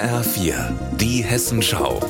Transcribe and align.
HR4, 0.00 0.72
die 0.96 1.22
Hessenschau. 1.22 2.00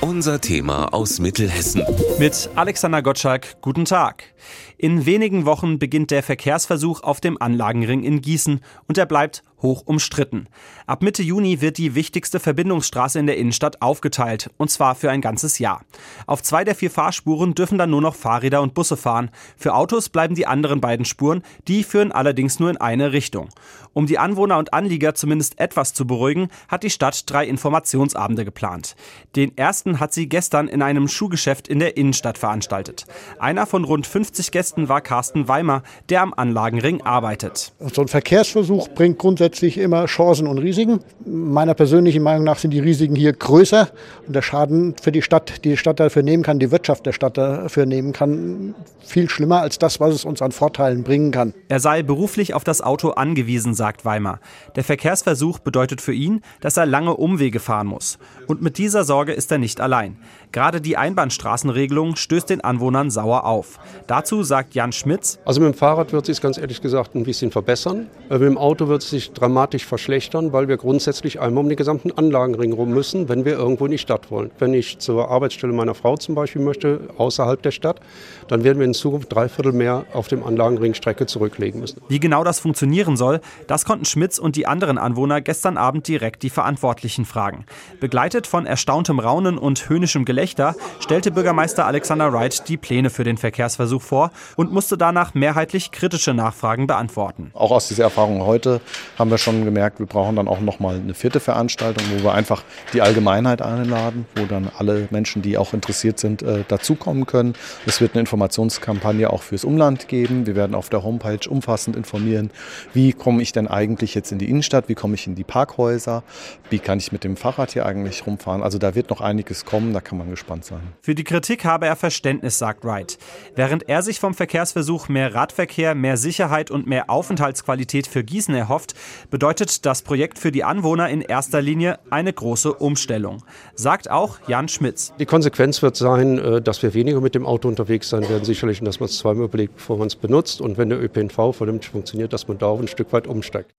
Unser 0.00 0.40
Thema 0.40 0.94
aus 0.94 1.18
Mittelhessen. 1.18 1.82
Mit 2.20 2.48
Alexander 2.54 3.02
Gottschalk, 3.02 3.60
guten 3.60 3.84
Tag. 3.84 4.32
In 4.76 5.06
wenigen 5.06 5.44
Wochen 5.44 5.80
beginnt 5.80 6.12
der 6.12 6.22
Verkehrsversuch 6.22 7.02
auf 7.02 7.20
dem 7.20 7.40
Anlagenring 7.42 8.04
in 8.04 8.20
Gießen 8.20 8.60
und 8.86 8.96
er 8.96 9.06
bleibt 9.06 9.42
hoch 9.60 9.82
umstritten. 9.84 10.46
Ab 10.86 11.02
Mitte 11.02 11.24
Juni 11.24 11.60
wird 11.60 11.78
die 11.78 11.96
wichtigste 11.96 12.38
Verbindungsstraße 12.38 13.18
in 13.18 13.26
der 13.26 13.36
Innenstadt 13.36 13.82
aufgeteilt, 13.82 14.50
und 14.56 14.70
zwar 14.70 14.94
für 14.94 15.10
ein 15.10 15.20
ganzes 15.20 15.58
Jahr. 15.58 15.82
Auf 16.28 16.44
zwei 16.44 16.62
der 16.62 16.76
vier 16.76 16.92
Fahrspuren 16.92 17.54
dürfen 17.54 17.76
dann 17.76 17.90
nur 17.90 18.00
noch 18.00 18.14
Fahrräder 18.14 18.62
und 18.62 18.74
Busse 18.74 18.96
fahren. 18.96 19.30
Für 19.56 19.74
Autos 19.74 20.10
bleiben 20.10 20.36
die 20.36 20.46
anderen 20.46 20.80
beiden 20.80 21.04
Spuren, 21.04 21.42
die 21.66 21.82
führen 21.82 22.12
allerdings 22.12 22.60
nur 22.60 22.70
in 22.70 22.76
eine 22.76 23.12
Richtung. 23.12 23.48
Um 23.94 24.06
die 24.06 24.18
Anwohner 24.18 24.58
und 24.58 24.72
Anlieger 24.72 25.14
zumindest 25.14 25.58
etwas 25.58 25.92
zu 25.92 26.06
beruhigen, 26.06 26.50
hat 26.68 26.84
die 26.84 26.90
Stadt 26.90 27.28
drei 27.28 27.44
Informationsabende 27.46 28.44
geplant. 28.44 28.94
Den 29.34 29.56
ersten 29.56 29.87
hat 29.96 30.12
sie 30.12 30.28
gestern 30.28 30.68
in 30.68 30.82
einem 30.82 31.08
Schuhgeschäft 31.08 31.68
in 31.68 31.78
der 31.78 31.96
Innenstadt 31.96 32.38
veranstaltet. 32.38 33.06
Einer 33.38 33.66
von 33.66 33.84
rund 33.84 34.06
50 34.06 34.50
Gästen 34.50 34.88
war 34.88 35.00
Carsten 35.00 35.48
Weimer, 35.48 35.82
der 36.08 36.22
am 36.22 36.34
Anlagenring 36.34 37.02
arbeitet. 37.02 37.72
So 37.92 38.02
ein 38.02 38.08
Verkehrsversuch 38.08 38.88
bringt 38.88 39.18
grundsätzlich 39.18 39.78
immer 39.78 40.06
Chancen 40.06 40.46
und 40.46 40.58
Risiken. 40.58 41.00
Meiner 41.24 41.74
persönlichen 41.74 42.22
Meinung 42.22 42.44
nach 42.44 42.58
sind 42.58 42.72
die 42.72 42.80
Risiken 42.80 43.16
hier 43.16 43.32
größer 43.32 43.88
und 44.26 44.34
der 44.34 44.42
Schaden 44.42 44.94
für 45.00 45.12
die 45.12 45.22
Stadt, 45.22 45.64
die 45.64 45.70
die 45.70 45.76
Stadt 45.76 46.00
dafür 46.00 46.22
nehmen 46.22 46.42
kann, 46.42 46.58
die 46.58 46.70
Wirtschaft 46.70 47.06
der 47.06 47.12
Stadt 47.12 47.38
dafür 47.38 47.86
nehmen 47.86 48.12
kann, 48.12 48.74
viel 49.04 49.28
schlimmer 49.30 49.60
als 49.60 49.78
das, 49.78 50.00
was 50.00 50.14
es 50.14 50.24
uns 50.24 50.42
an 50.42 50.52
Vorteilen 50.52 51.02
bringen 51.02 51.30
kann. 51.30 51.54
Er 51.68 51.80
sei 51.80 52.02
beruflich 52.02 52.54
auf 52.54 52.64
das 52.64 52.82
Auto 52.82 53.10
angewiesen, 53.10 53.74
sagt 53.74 54.04
Weimer. 54.04 54.40
Der 54.76 54.84
Verkehrsversuch 54.84 55.58
bedeutet 55.58 56.00
für 56.00 56.12
ihn, 56.12 56.42
dass 56.60 56.76
er 56.76 56.86
lange 56.86 57.16
Umwege 57.16 57.60
fahren 57.60 57.86
muss. 57.86 58.18
Und 58.46 58.62
mit 58.62 58.78
dieser 58.78 59.04
Sorge 59.04 59.32
ist 59.32 59.50
er 59.50 59.58
nicht 59.58 59.77
allein. 59.80 60.16
Gerade 60.50 60.80
die 60.80 60.96
Einbahnstraßenregelung 60.96 62.16
stößt 62.16 62.48
den 62.48 62.62
Anwohnern 62.62 63.10
sauer 63.10 63.44
auf. 63.44 63.78
Dazu 64.06 64.42
sagt 64.42 64.74
Jan 64.74 64.92
Schmitz. 64.92 65.38
Also 65.44 65.60
mit 65.60 65.74
dem 65.74 65.76
Fahrrad 65.76 66.12
wird 66.12 66.22
es 66.22 66.36
sich 66.36 66.42
ganz 66.42 66.56
ehrlich 66.56 66.80
gesagt 66.80 67.14
ein 67.14 67.24
bisschen 67.24 67.50
verbessern. 67.50 68.06
Mit 68.30 68.40
dem 68.40 68.56
Auto 68.56 68.88
wird 68.88 69.02
es 69.02 69.10
sich 69.10 69.32
dramatisch 69.32 69.84
verschlechtern, 69.84 70.54
weil 70.54 70.66
wir 70.68 70.78
grundsätzlich 70.78 71.38
einmal 71.38 71.64
um 71.64 71.68
den 71.68 71.76
gesamten 71.76 72.12
Anlagenring 72.12 72.72
rum 72.72 72.90
müssen, 72.90 73.28
wenn 73.28 73.44
wir 73.44 73.58
irgendwo 73.58 73.84
in 73.84 73.90
die 73.90 73.98
Stadt 73.98 74.30
wollen. 74.30 74.50
Wenn 74.58 74.72
ich 74.72 74.98
zur 75.00 75.30
Arbeitsstelle 75.30 75.74
meiner 75.74 75.94
Frau 75.94 76.16
zum 76.16 76.34
Beispiel 76.34 76.62
möchte, 76.62 77.00
außerhalb 77.18 77.60
der 77.60 77.70
Stadt, 77.70 78.00
dann 78.48 78.64
werden 78.64 78.78
wir 78.78 78.86
in 78.86 78.94
Zukunft 78.94 79.30
drei 79.30 79.50
Viertel 79.50 79.72
mehr 79.72 80.06
auf 80.14 80.28
dem 80.28 80.42
Anlagenringstrecke 80.42 81.26
zurücklegen 81.26 81.80
müssen. 81.80 82.00
Wie 82.08 82.20
genau 82.20 82.42
das 82.42 82.58
funktionieren 82.58 83.18
soll, 83.18 83.40
das 83.66 83.84
konnten 83.84 84.06
Schmitz 84.06 84.38
und 84.38 84.56
die 84.56 84.66
anderen 84.66 84.96
Anwohner 84.96 85.42
gestern 85.42 85.76
Abend 85.76 86.08
direkt 86.08 86.42
die 86.42 86.50
Verantwortlichen 86.50 87.26
fragen. 87.26 87.66
Begleitet 88.00 88.46
von 88.46 88.64
erstauntem 88.64 89.18
Raunen 89.18 89.58
und 89.58 89.67
höhnischem 89.76 90.24
Gelächter 90.24 90.74
stellte 91.00 91.30
Bürgermeister 91.30 91.86
Alexander 91.86 92.32
Wright 92.32 92.68
die 92.68 92.76
Pläne 92.76 93.10
für 93.10 93.24
den 93.24 93.36
Verkehrsversuch 93.36 94.02
vor 94.02 94.30
und 94.56 94.72
musste 94.72 94.96
danach 94.96 95.34
mehrheitlich 95.34 95.90
kritische 95.90 96.32
Nachfragen 96.32 96.86
beantworten. 96.86 97.50
Auch 97.52 97.70
aus 97.70 97.88
dieser 97.88 98.04
Erfahrung 98.04 98.44
heute 98.46 98.80
haben 99.18 99.30
wir 99.30 99.38
schon 99.38 99.64
gemerkt, 99.64 99.98
wir 99.98 100.06
brauchen 100.06 100.36
dann 100.36 100.48
auch 100.48 100.60
noch 100.60 100.80
mal 100.80 100.96
eine 100.96 101.14
vierte 101.14 101.40
Veranstaltung, 101.40 102.04
wo 102.16 102.24
wir 102.24 102.32
einfach 102.32 102.62
die 102.92 103.02
Allgemeinheit 103.02 103.60
einladen, 103.60 104.26
wo 104.36 104.46
dann 104.46 104.70
alle 104.78 105.08
Menschen, 105.10 105.42
die 105.42 105.58
auch 105.58 105.74
interessiert 105.74 106.18
sind, 106.18 106.42
äh, 106.42 106.64
dazukommen 106.66 107.26
können. 107.26 107.54
Es 107.84 108.00
wird 108.00 108.14
eine 108.14 108.20
Informationskampagne 108.20 109.30
auch 109.30 109.42
fürs 109.42 109.64
Umland 109.64 110.08
geben. 110.08 110.46
Wir 110.46 110.56
werden 110.56 110.74
auf 110.74 110.88
der 110.88 111.02
Homepage 111.02 111.48
umfassend 111.48 111.96
informieren, 111.96 112.50
wie 112.94 113.12
komme 113.12 113.42
ich 113.42 113.52
denn 113.52 113.68
eigentlich 113.68 114.14
jetzt 114.14 114.32
in 114.32 114.38
die 114.38 114.48
Innenstadt, 114.48 114.88
wie 114.88 114.94
komme 114.94 115.14
ich 115.14 115.26
in 115.26 115.34
die 115.34 115.44
Parkhäuser, 115.44 116.22
wie 116.70 116.78
kann 116.78 116.98
ich 116.98 117.12
mit 117.12 117.24
dem 117.24 117.36
Fahrrad 117.36 117.72
hier 117.72 117.86
eigentlich 117.86 118.26
rumfahren. 118.26 118.62
Also 118.62 118.78
da 118.78 118.94
wird 118.94 119.10
noch 119.10 119.20
einiges 119.20 119.57
kommen, 119.64 119.92
da 119.92 120.00
kann 120.00 120.18
man 120.18 120.30
gespannt 120.30 120.64
sein. 120.64 120.80
Für 121.00 121.14
die 121.14 121.24
Kritik 121.24 121.64
habe 121.64 121.86
er 121.86 121.96
Verständnis, 121.96 122.58
sagt 122.58 122.84
Wright. 122.84 123.18
Während 123.54 123.88
er 123.88 124.02
sich 124.02 124.20
vom 124.20 124.34
Verkehrsversuch 124.34 125.08
mehr 125.08 125.34
Radverkehr, 125.34 125.94
mehr 125.94 126.16
Sicherheit 126.16 126.70
und 126.70 126.86
mehr 126.86 127.10
Aufenthaltsqualität 127.10 128.06
für 128.06 128.24
Gießen 128.24 128.54
erhofft, 128.54 128.94
bedeutet 129.30 129.86
das 129.86 130.02
Projekt 130.02 130.38
für 130.38 130.52
die 130.52 130.64
Anwohner 130.64 131.08
in 131.08 131.20
erster 131.20 131.62
Linie 131.62 131.98
eine 132.10 132.32
große 132.32 132.72
Umstellung. 132.72 133.44
Sagt 133.74 134.10
auch 134.10 134.38
Jan 134.46 134.68
Schmitz. 134.68 135.12
Die 135.18 135.26
Konsequenz 135.26 135.82
wird 135.82 135.96
sein, 135.96 136.38
äh, 136.38 136.62
dass 136.62 136.82
wir 136.82 136.94
weniger 136.94 137.20
mit 137.20 137.34
dem 137.34 137.46
Auto 137.46 137.68
unterwegs 137.68 138.08
sein 138.08 138.28
werden, 138.28 138.44
sicherlich, 138.44 138.80
und 138.80 138.86
dass 138.86 139.00
man 139.00 139.08
es 139.08 139.18
zweimal 139.18 139.44
überlegt, 139.44 139.76
bevor 139.76 139.98
man 139.98 140.06
es 140.06 140.16
benutzt. 140.16 140.60
Und 140.60 140.78
wenn 140.78 140.88
der 140.88 141.02
ÖPNV 141.02 141.52
vernünftig 141.52 141.90
funktioniert, 141.90 142.32
dass 142.32 142.48
man 142.48 142.58
da 142.58 142.66
auch 142.66 142.80
ein 142.80 142.88
Stück 142.88 143.12
weit 143.12 143.26
umsteigt. 143.26 143.70